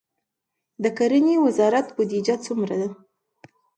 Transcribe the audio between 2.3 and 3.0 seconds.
څومره ده؟